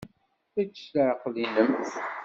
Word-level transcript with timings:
Ečč 0.61 0.75
s 0.89 0.93
leɛqel-nnem. 0.95 1.71